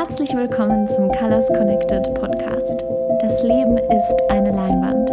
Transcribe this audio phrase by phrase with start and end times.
[0.00, 2.82] Herzlich willkommen zum Colors Connected Podcast.
[3.20, 5.10] Das Leben ist eine Leinwand.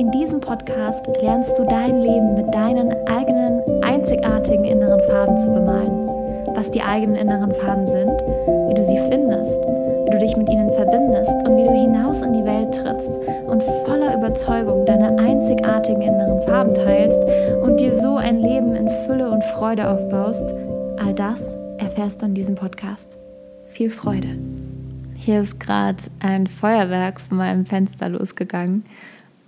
[0.00, 6.08] In diesem Podcast lernst du dein Leben mit deinen eigenen einzigartigen inneren Farben zu bemalen.
[6.56, 9.60] Was die eigenen inneren Farben sind, wie du sie findest,
[10.06, 13.16] wie du dich mit ihnen verbindest und wie du hinaus in die Welt trittst
[13.46, 17.24] und voller Überzeugung deine einzigartigen inneren Farben teilst
[17.62, 20.52] und dir so ein Leben in Fülle und Freude aufbaust,
[20.98, 23.16] all das erfährst du in diesem Podcast
[23.70, 24.38] viel Freude.
[25.16, 28.84] Hier ist gerade ein Feuerwerk von meinem Fenster losgegangen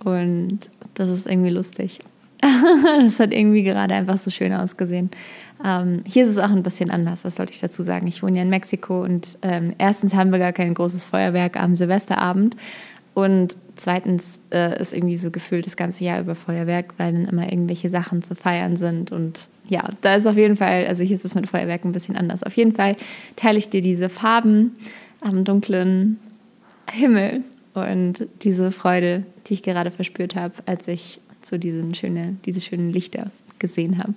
[0.03, 0.59] und
[0.93, 1.99] das ist irgendwie lustig.
[2.41, 5.11] das hat irgendwie gerade einfach so schön ausgesehen.
[5.63, 8.07] Ähm, hier ist es auch ein bisschen anders, das sollte ich dazu sagen.
[8.07, 11.77] Ich wohne ja in Mexiko und ähm, erstens haben wir gar kein großes Feuerwerk am
[11.77, 12.57] Silvesterabend
[13.13, 17.51] und zweitens äh, ist irgendwie so gefühlt das ganze Jahr über Feuerwerk, weil dann immer
[17.51, 21.23] irgendwelche Sachen zu feiern sind und ja, da ist auf jeden Fall, also hier ist
[21.23, 22.43] es mit Feuerwerk ein bisschen anders.
[22.43, 22.97] Auf jeden Fall
[23.37, 24.73] teile ich dir diese Farben
[25.21, 26.19] am dunklen
[26.91, 32.59] Himmel und diese Freude, die ich gerade verspürt habe, als ich so diesen schöne, diese
[32.59, 34.13] schönen Lichter gesehen habe.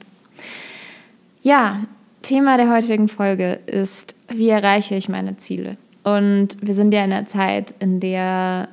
[1.45, 1.85] Ja,
[2.23, 5.77] Thema der heutigen Folge ist, wie erreiche ich meine Ziele?
[6.03, 8.69] Und wir sind ja in einer Zeit, in der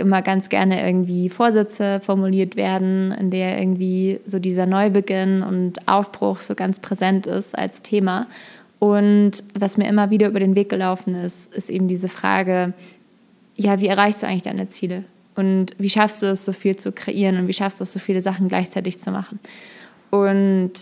[0.00, 6.40] immer ganz gerne irgendwie Vorsätze formuliert werden, in der irgendwie so dieser Neubeginn und Aufbruch
[6.40, 8.26] so ganz präsent ist als Thema.
[8.78, 12.72] Und was mir immer wieder über den Weg gelaufen ist, ist eben diese Frage,
[13.56, 15.04] ja, wie erreichst du eigentlich deine Ziele?
[15.34, 17.98] Und wie schaffst du es, so viel zu kreieren und wie schaffst du es, so
[17.98, 19.38] viele Sachen gleichzeitig zu machen?
[20.10, 20.72] Und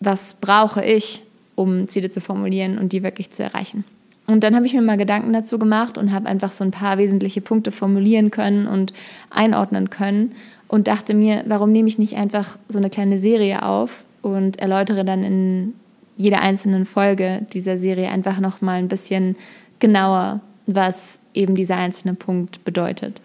[0.00, 1.22] was brauche ich,
[1.54, 3.84] um Ziele zu formulieren und die wirklich zu erreichen?
[4.26, 6.98] Und dann habe ich mir mal Gedanken dazu gemacht und habe einfach so ein paar
[6.98, 8.92] wesentliche Punkte formulieren können und
[9.30, 10.32] einordnen können
[10.68, 15.04] und dachte mir, warum nehme ich nicht einfach so eine kleine Serie auf und erläutere
[15.04, 15.74] dann in
[16.16, 19.36] jeder einzelnen Folge dieser Serie einfach noch mal ein bisschen
[19.78, 23.20] genauer, was eben dieser einzelne Punkt bedeutet.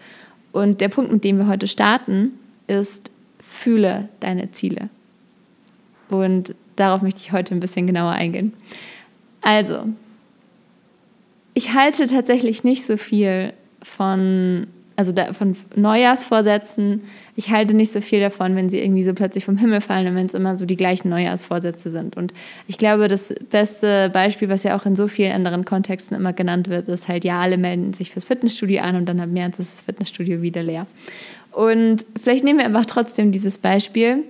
[0.52, 2.32] Und der Punkt, mit dem wir heute starten,
[2.68, 3.10] ist
[3.52, 4.88] fühle deine Ziele.
[6.08, 8.52] Und darauf möchte ich heute ein bisschen genauer eingehen.
[9.40, 9.84] Also,
[11.54, 13.52] ich halte tatsächlich nicht so viel
[13.82, 17.02] von, also da, von Neujahrsvorsätzen.
[17.36, 20.14] Ich halte nicht so viel davon, wenn sie irgendwie so plötzlich vom Himmel fallen und
[20.14, 22.16] wenn es immer so die gleichen Neujahrsvorsätze sind.
[22.16, 22.32] Und
[22.68, 26.68] ich glaube, das beste Beispiel, was ja auch in so vielen anderen Kontexten immer genannt
[26.68, 29.74] wird, ist halt, ja, alle melden sich fürs Fitnessstudio an und dann am März ist
[29.74, 30.86] das Fitnessstudio wieder leer.
[31.50, 34.24] Und vielleicht nehmen wir einfach trotzdem dieses Beispiel,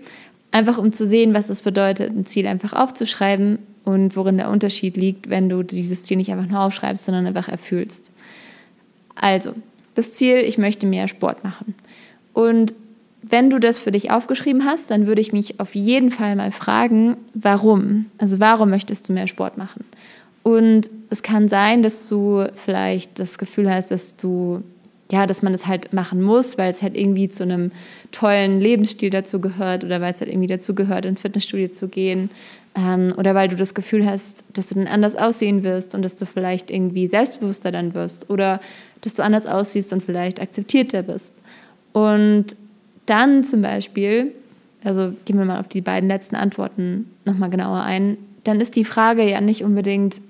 [0.50, 4.96] einfach um zu sehen, was es bedeutet, ein Ziel einfach aufzuschreiben und worin der Unterschied
[4.96, 8.10] liegt, wenn du dieses Ziel nicht einfach nur aufschreibst, sondern einfach erfüllst.
[9.14, 9.54] Also,
[9.94, 11.74] das Ziel, ich möchte mehr Sport machen.
[12.32, 12.74] Und
[13.22, 16.50] wenn du das für dich aufgeschrieben hast, dann würde ich mich auf jeden Fall mal
[16.50, 18.06] fragen, warum?
[18.18, 19.84] Also warum möchtest du mehr Sport machen?
[20.42, 24.62] Und es kann sein, dass du vielleicht das Gefühl hast, dass du
[25.12, 27.70] ja, dass man das halt machen muss, weil es halt irgendwie zu einem
[28.12, 32.30] tollen Lebensstil dazu gehört oder weil es halt irgendwie dazu gehört, ins Fitnessstudio zu gehen
[32.74, 36.16] ähm, oder weil du das Gefühl hast, dass du dann anders aussehen wirst und dass
[36.16, 38.60] du vielleicht irgendwie selbstbewusster dann wirst oder
[39.02, 41.34] dass du anders aussiehst und vielleicht akzeptierter bist.
[41.92, 42.56] Und
[43.06, 44.32] dann zum Beispiel,
[44.84, 48.84] also gehen wir mal auf die beiden letzten Antworten nochmal genauer ein, dann ist die
[48.84, 50.20] Frage ja nicht unbedingt,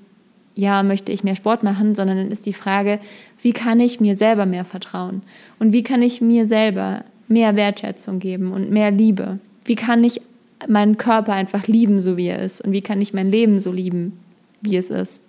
[0.54, 2.98] ja, möchte ich mehr Sport machen, sondern dann ist die Frage,
[3.40, 5.22] wie kann ich mir selber mehr vertrauen?
[5.58, 9.38] Und wie kann ich mir selber mehr Wertschätzung geben und mehr Liebe?
[9.64, 10.20] Wie kann ich
[10.68, 12.60] meinen Körper einfach lieben, so wie er ist?
[12.60, 14.18] Und wie kann ich mein Leben so lieben,
[14.60, 15.22] wie es ist?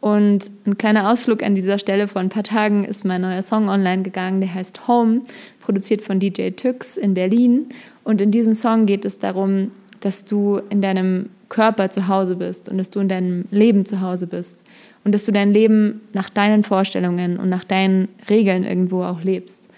[0.00, 2.08] Und ein kleiner Ausflug an dieser Stelle.
[2.08, 5.22] Vor ein paar Tagen ist mein neuer Song online gegangen, der heißt Home,
[5.60, 7.70] produziert von DJ Tux in Berlin.
[8.02, 9.70] Und in diesem Song geht es darum,
[10.00, 14.02] dass du in deinem Körper zu Hause bist und dass du in deinem Leben zu
[14.02, 14.64] Hause bist
[15.04, 19.70] und dass du dein Leben nach deinen Vorstellungen und nach deinen Regeln irgendwo auch lebst.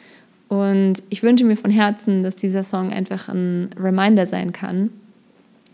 [0.48, 4.90] Und ich wünsche mir von Herzen, dass dieser Song einfach ein Reminder sein kann,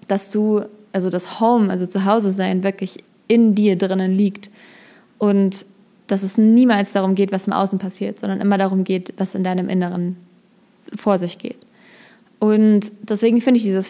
[0.09, 0.62] dass du,
[0.93, 4.50] also das Home, also zu Hause sein, wirklich in dir drinnen liegt
[5.19, 5.67] und
[6.06, 9.44] dass es niemals darum geht, was im Außen passiert, sondern immer darum geht, was in
[9.44, 10.17] deinem Inneren
[10.94, 11.56] vor sich geht.
[12.38, 13.88] Und deswegen finde ich dieses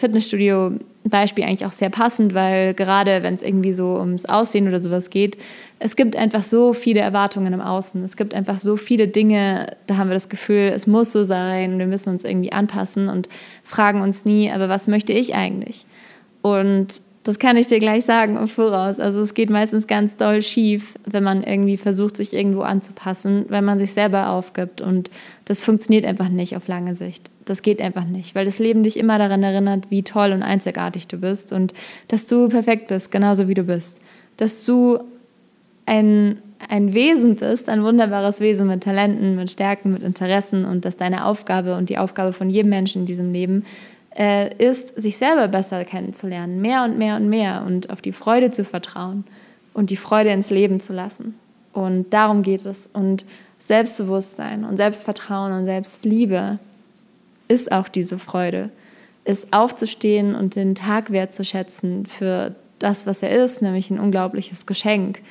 [1.03, 5.09] Fitnessstudio-Beispiel eigentlich auch sehr passend, weil gerade wenn es irgendwie so ums Aussehen oder sowas
[5.09, 5.37] geht,
[5.79, 8.03] es gibt einfach so viele Erwartungen im Außen.
[8.03, 11.79] Es gibt einfach so viele Dinge, da haben wir das Gefühl, es muss so sein,
[11.79, 13.29] wir müssen uns irgendwie anpassen und
[13.63, 15.85] fragen uns nie, aber was möchte ich eigentlich?
[16.41, 18.99] Und das kann ich dir gleich sagen im Voraus.
[18.99, 23.63] Also es geht meistens ganz doll schief, wenn man irgendwie versucht, sich irgendwo anzupassen, wenn
[23.63, 24.81] man sich selber aufgibt.
[24.81, 25.09] Und
[25.45, 27.31] das funktioniert einfach nicht auf lange Sicht.
[27.45, 31.07] Das geht einfach nicht, weil das Leben dich immer daran erinnert, wie toll und einzigartig
[31.07, 31.73] du bist und
[32.09, 34.01] dass du perfekt bist, genauso wie du bist.
[34.35, 34.99] Dass du
[35.85, 40.97] ein, ein Wesen bist, ein wunderbares Wesen mit Talenten, mit Stärken, mit Interessen und dass
[40.97, 43.65] deine Aufgabe und die Aufgabe von jedem Menschen in diesem Leben
[44.17, 48.51] äh, ist, sich selber besser kennenzulernen, mehr und mehr und mehr und auf die Freude
[48.51, 49.23] zu vertrauen
[49.73, 51.35] und die Freude ins Leben zu lassen.
[51.73, 52.87] Und darum geht es.
[52.93, 53.25] Und
[53.59, 56.59] Selbstbewusstsein und Selbstvertrauen und Selbstliebe
[57.47, 58.69] ist auch diese Freude,
[59.25, 65.21] ist aufzustehen und den Tag wertzuschätzen für das, was er ist, nämlich ein unglaubliches Geschenk.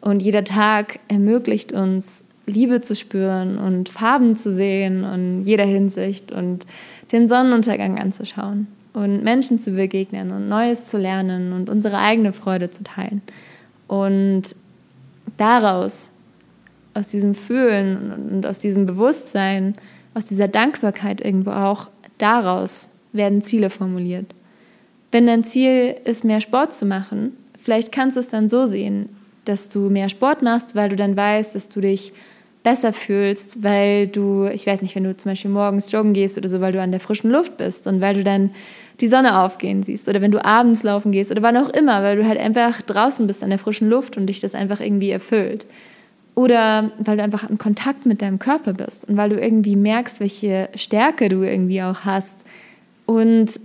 [0.00, 6.32] Und jeder Tag ermöglicht uns, Liebe zu spüren und Farben zu sehen in jeder Hinsicht
[6.32, 6.66] und
[7.12, 12.70] den Sonnenuntergang anzuschauen und Menschen zu begegnen und Neues zu lernen und unsere eigene Freude
[12.70, 13.22] zu teilen.
[13.86, 14.54] Und
[15.36, 16.10] daraus,
[16.94, 19.74] aus diesem Fühlen und aus diesem Bewusstsein,
[20.14, 24.26] aus dieser Dankbarkeit irgendwo auch, daraus werden Ziele formuliert.
[25.12, 29.08] Wenn dein Ziel ist, mehr Sport zu machen, vielleicht kannst du es dann so sehen,
[29.44, 32.12] dass du mehr Sport machst, weil du dann weißt, dass du dich
[32.62, 36.48] besser fühlst, weil du, ich weiß nicht, wenn du zum Beispiel morgens joggen gehst oder
[36.48, 38.50] so, weil du an der frischen Luft bist und weil du dann
[39.00, 42.16] die Sonne aufgehen siehst oder wenn du abends laufen gehst oder wann auch immer, weil
[42.16, 45.66] du halt einfach draußen bist an der frischen Luft und dich das einfach irgendwie erfüllt.
[46.34, 50.20] Oder weil du einfach in Kontakt mit deinem Körper bist und weil du irgendwie merkst,
[50.20, 52.44] welche Stärke du irgendwie auch hast.
[53.06, 53.58] Und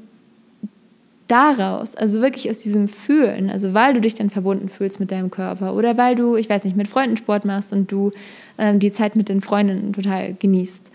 [1.27, 5.31] daraus, also wirklich aus diesem Fühlen, also weil du dich dann verbunden fühlst mit deinem
[5.31, 8.11] Körper oder weil du, ich weiß nicht, mit Freunden Sport machst und du
[8.57, 10.91] ähm, die Zeit mit den Freundinnen total genießt.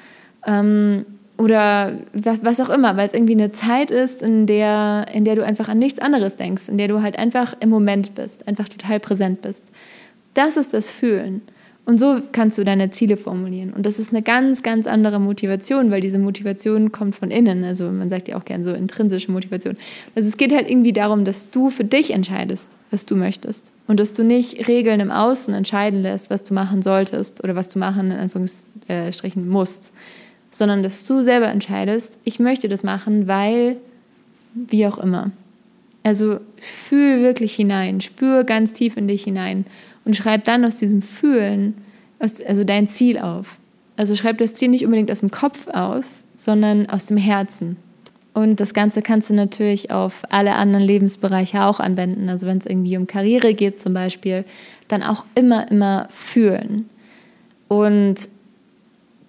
[0.47, 1.05] Ähm,
[1.37, 5.45] oder was auch immer, weil es irgendwie eine Zeit ist, in der, in der du
[5.45, 9.01] einfach an nichts anderes denkst, in der du halt einfach im Moment bist, einfach total
[9.01, 9.73] präsent bist.
[10.35, 11.41] Das ist das Fühlen.
[11.91, 13.73] Und so kannst du deine Ziele formulieren.
[13.73, 17.65] Und das ist eine ganz, ganz andere Motivation, weil diese Motivation kommt von innen.
[17.65, 19.77] Also man sagt ja auch gern so intrinsische Motivation.
[20.15, 23.73] Also es geht halt irgendwie darum, dass du für dich entscheidest, was du möchtest.
[23.89, 27.71] Und dass du nicht Regeln im Außen entscheiden lässt, was du machen solltest oder was
[27.71, 29.93] du machen, in Anführungsstrichen, musst.
[30.53, 33.79] Sondern dass du selber entscheidest, ich möchte das machen, weil,
[34.55, 35.33] wie auch immer.
[36.05, 39.65] Also fühl wirklich hinein, spür ganz tief in dich hinein
[40.05, 41.75] und schreib dann aus diesem Fühlen
[42.21, 43.59] also dein Ziel auf.
[43.97, 46.07] Also schreib das Ziel nicht unbedingt aus dem Kopf auf,
[46.37, 47.77] sondern aus dem Herzen.
[48.33, 52.29] Und das Ganze kannst du natürlich auf alle anderen Lebensbereiche auch anwenden.
[52.29, 54.45] Also wenn es irgendwie um Karriere geht zum Beispiel,
[54.89, 56.89] dann auch immer, immer fühlen.
[57.69, 58.29] Und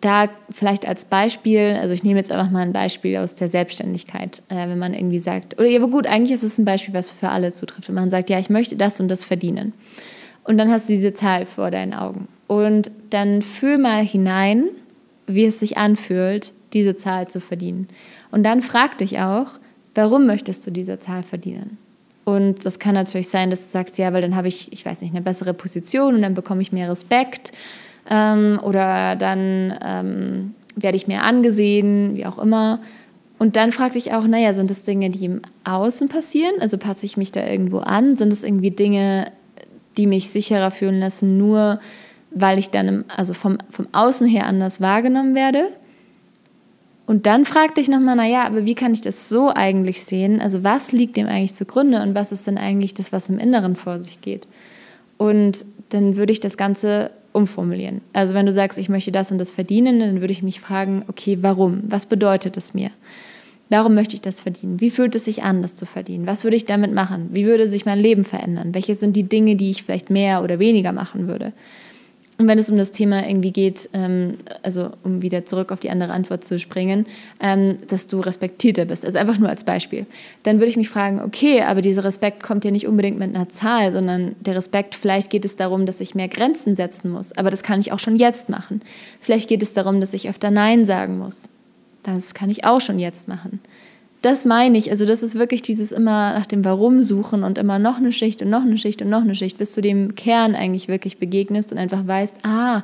[0.02, 4.42] da vielleicht als Beispiel, also ich nehme jetzt einfach mal ein Beispiel aus der Selbstständigkeit,
[4.50, 7.10] äh, wenn man irgendwie sagt, oder ja, aber gut, eigentlich ist es ein Beispiel, was
[7.10, 7.88] für alle zutrifft.
[7.88, 9.74] Wenn man sagt, ja, ich möchte das und das verdienen.
[10.44, 12.28] Und dann hast du diese Zahl vor deinen Augen.
[12.48, 14.66] Und dann fühl mal hinein,
[15.28, 17.88] wie es sich anfühlt, diese Zahl zu verdienen.
[18.32, 19.48] Und dann frag dich auch,
[19.96, 21.78] warum möchtest du diese Zahl verdienen?
[22.24, 25.02] Und das kann natürlich sein, dass du sagst, ja, weil dann habe ich, ich weiß
[25.02, 27.52] nicht, eine bessere Position und dann bekomme ich mehr Respekt
[28.10, 32.80] ähm, oder dann ähm, werde ich mehr angesehen, wie auch immer.
[33.40, 36.54] Und dann frag dich auch, naja, sind das Dinge, die im Außen passieren?
[36.60, 38.16] Also passe ich mich da irgendwo an?
[38.16, 39.32] Sind es irgendwie Dinge,
[39.98, 41.80] die mich sicherer fühlen lassen, nur
[42.32, 45.68] weil ich dann im, also vom, vom Außen her anders wahrgenommen werde.
[47.06, 50.40] Und dann frag dich nochmal, naja, aber wie kann ich das so eigentlich sehen?
[50.40, 53.76] Also was liegt dem eigentlich zugrunde und was ist denn eigentlich das, was im Inneren
[53.76, 54.48] vor sich geht?
[55.18, 58.02] Und dann würde ich das Ganze umformulieren.
[58.14, 61.04] Also wenn du sagst, ich möchte das und das verdienen, dann würde ich mich fragen,
[61.08, 61.84] okay, warum?
[61.88, 62.92] Was bedeutet es mir?
[63.72, 64.82] Warum möchte ich das verdienen?
[64.82, 66.28] Wie fühlt es sich an, das zu verdienen?
[66.28, 67.30] Was würde ich damit machen?
[67.32, 68.74] Wie würde sich mein Leben verändern?
[68.74, 71.54] Welche sind die Dinge, die ich vielleicht mehr oder weniger machen würde?
[72.38, 75.90] Und wenn es um das Thema irgendwie geht, ähm, also um wieder zurück auf die
[75.90, 77.06] andere Antwort zu springen,
[77.40, 80.06] ähm, dass du respektierter bist, also einfach nur als Beispiel,
[80.44, 83.48] dann würde ich mich fragen, okay, aber dieser Respekt kommt ja nicht unbedingt mit einer
[83.48, 87.50] Zahl, sondern der Respekt, vielleicht geht es darum, dass ich mehr Grenzen setzen muss, aber
[87.50, 88.82] das kann ich auch schon jetzt machen.
[89.22, 91.52] Vielleicht geht es darum, dass ich öfter Nein sagen muss
[92.04, 93.60] das kann ich auch schon jetzt machen.
[94.22, 97.80] Das meine ich, also das ist wirklich dieses immer nach dem Warum suchen und immer
[97.80, 100.54] noch eine Schicht und noch eine Schicht und noch eine Schicht, bis du dem Kern
[100.54, 102.84] eigentlich wirklich begegnest und einfach weißt, ah,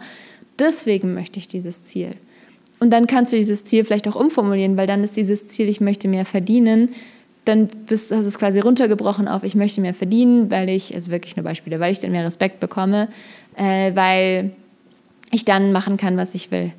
[0.57, 2.15] deswegen möchte ich dieses Ziel.
[2.79, 5.79] Und dann kannst du dieses Ziel vielleicht auch umformulieren, weil dann ist dieses Ziel, ich
[5.79, 6.89] möchte mehr verdienen,
[7.45, 11.11] dann bist, hast du es quasi runtergebrochen auf, ich möchte mehr verdienen, weil ich, also
[11.11, 13.09] wirklich nur Beispiele, weil ich dann mehr Respekt bekomme,
[13.55, 14.51] äh, weil
[15.31, 16.73] ich dann machen kann, was ich will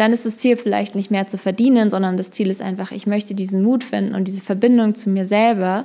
[0.00, 3.06] dann ist das Ziel vielleicht nicht mehr zu verdienen, sondern das Ziel ist einfach, ich
[3.06, 5.84] möchte diesen Mut finden und diese Verbindung zu mir selber,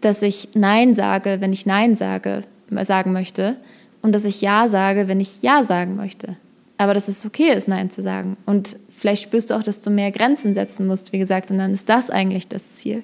[0.00, 2.44] dass ich Nein sage, wenn ich Nein sage,
[2.82, 3.56] sagen möchte
[4.00, 6.36] und dass ich Ja sage, wenn ich Ja sagen möchte.
[6.78, 8.36] Aber dass es okay ist, Nein zu sagen.
[8.46, 11.74] Und vielleicht spürst du auch, dass du mehr Grenzen setzen musst, wie gesagt, und dann
[11.74, 13.02] ist das eigentlich das Ziel.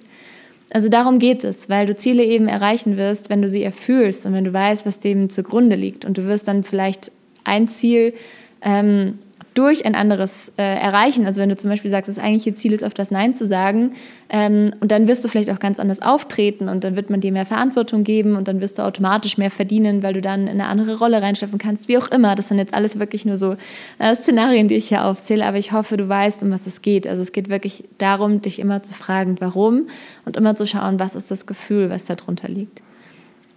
[0.71, 4.35] Also darum geht es, weil du Ziele eben erreichen wirst, wenn du sie erfühlst und
[4.35, 6.05] wenn du weißt, was dem zugrunde liegt.
[6.05, 7.11] Und du wirst dann vielleicht
[7.43, 8.15] ein Ziel
[8.63, 9.19] ähm,
[9.57, 11.25] durch ein anderes äh, erreichen.
[11.25, 13.95] Also wenn du zum Beispiel sagst, das eigentliche Ziel ist, auf das Nein zu sagen,
[14.29, 17.33] ähm, und dann wirst du vielleicht auch ganz anders auftreten und dann wird man dir
[17.33, 20.67] mehr Verantwortung geben und dann wirst du automatisch mehr verdienen, weil du dann in eine
[20.67, 22.35] andere Rolle reinschöpfen kannst, wie auch immer.
[22.35, 23.57] Das sind jetzt alles wirklich nur so
[23.99, 27.07] äh, Szenarien, die ich hier aufzähle, aber ich hoffe, du weißt, um was es geht.
[27.07, 29.89] Also es geht wirklich darum, dich immer zu fragen, warum
[30.27, 32.83] und immer zu schauen, was ist das Gefühl, was darunter liegt.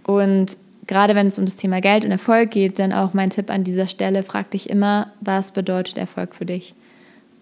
[0.06, 0.58] Und
[0.90, 3.64] gerade wenn es um das Thema Geld und Erfolg geht, dann auch mein Tipp an
[3.64, 6.74] dieser Stelle, frag dich immer, was bedeutet Erfolg für dich?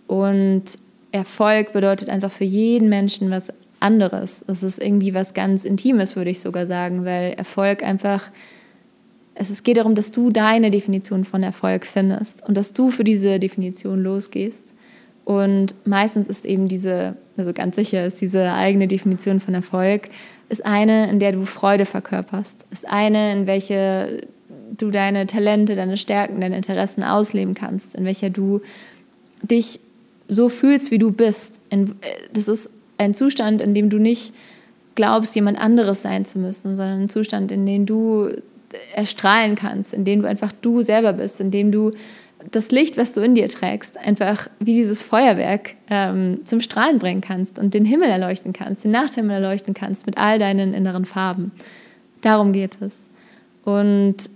[0.05, 0.65] Und
[1.13, 4.43] Erfolg bedeutet einfach für jeden Menschen was anderes.
[4.49, 8.31] Es ist irgendwie was ganz Intimes, würde ich sogar sagen, weil Erfolg einfach,
[9.33, 13.39] es geht darum, dass du deine Definition von Erfolg findest und dass du für diese
[13.39, 14.73] Definition losgehst.
[15.23, 20.09] Und meistens ist eben diese, also ganz sicher ist diese eigene Definition von Erfolg
[20.49, 24.27] ist eine, in der du Freude verkörperst, ist eine, in welche
[24.77, 28.61] du deine Talente, deine Stärken, deine Interessen ausleben kannst, in welcher du
[29.41, 29.79] dich
[30.27, 31.61] so fühlst, wie du bist.
[32.33, 34.33] Das ist ein Zustand, in dem du nicht
[34.95, 38.31] glaubst, jemand anderes sein zu müssen, sondern ein Zustand, in dem du
[38.93, 41.91] erstrahlen kannst, in dem du einfach du selber bist, in dem du
[42.51, 47.21] das Licht, was du in dir trägst, einfach wie dieses Feuerwerk ähm, zum Strahlen bringen
[47.21, 51.51] kannst und den Himmel erleuchten kannst, den Nachthimmel erleuchten kannst mit all deinen inneren Farben.
[52.21, 53.09] Darum geht es.
[53.65, 54.29] Und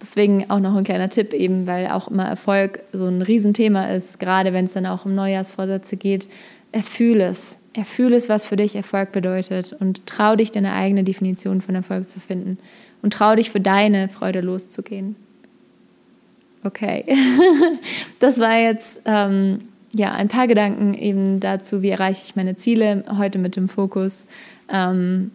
[0.00, 4.18] deswegen auch noch ein kleiner Tipp eben, weil auch immer Erfolg so ein Riesenthema ist,
[4.18, 6.28] gerade wenn es dann auch um Neujahrsvorsätze geht.
[6.72, 7.58] Erfühl es.
[7.74, 12.08] Erfühl es, was für dich Erfolg bedeutet und trau dich, deine eigene Definition von Erfolg
[12.08, 12.58] zu finden
[13.02, 15.16] und trau dich, für deine Freude loszugehen.
[16.64, 17.04] Okay,
[18.18, 19.60] das war jetzt ähm,
[19.94, 23.04] ja ein paar Gedanken eben dazu, wie erreiche ich meine Ziele.
[23.16, 24.28] Heute mit dem Fokus,
[24.68, 25.30] ähm,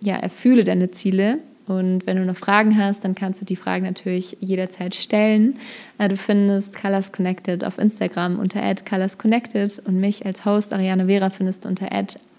[0.00, 1.38] ja, erfühle deine Ziele.
[1.68, 5.58] Und wenn du noch Fragen hast, dann kannst du die Fragen natürlich jederzeit stellen.
[5.98, 11.28] Äh, du findest Colors Connected auf Instagram unter @colorsconnected und mich als Host Ariane Vera
[11.28, 11.90] findest du unter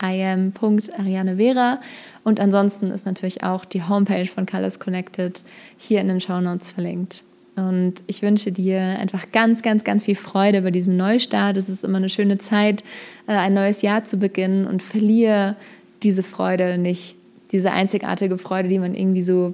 [0.01, 1.79] @im.arianevera.
[2.23, 5.43] Und ansonsten ist natürlich auch die Homepage von Colors Connected
[5.77, 7.23] hier in den Show Notes verlinkt.
[7.67, 11.57] Und ich wünsche dir einfach ganz, ganz, ganz viel Freude bei diesem Neustart.
[11.57, 12.83] Es ist immer eine schöne Zeit,
[13.27, 15.55] äh, ein neues Jahr zu beginnen und verliere
[16.03, 17.15] diese Freude nicht,
[17.51, 19.53] diese einzigartige Freude, die man irgendwie so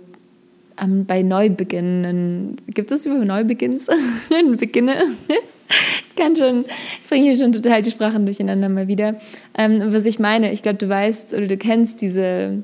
[0.77, 3.88] bei Neubeginnen, gibt es über Neubeginns?
[4.57, 5.03] Beginne?
[6.09, 6.65] ich kann schon,
[7.01, 9.15] ich bringe hier schon total die Sprachen durcheinander mal wieder.
[9.57, 12.63] Ähm, was ich meine, ich glaube, du weißt oder du kennst diese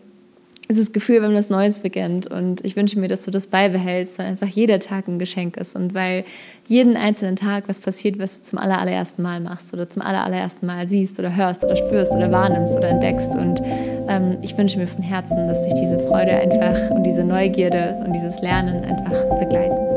[0.72, 2.28] dieses Gefühl, wenn das Neues beginnt.
[2.28, 5.76] Und ich wünsche mir, dass du das beibehältst, weil einfach jeder Tag ein Geschenk ist
[5.76, 6.24] und weil
[6.68, 10.88] jeden einzelnen Tag was passiert, was du zum allerersten Mal machst oder zum allerersten Mal
[10.88, 13.32] siehst oder hörst oder spürst oder wahrnimmst oder entdeckst.
[13.32, 13.62] Und
[14.08, 18.14] ähm, ich wünsche mir von Herzen, dass dich diese Freude einfach und diese Neugierde und
[18.14, 19.91] dieses Lernen einfach begleiten.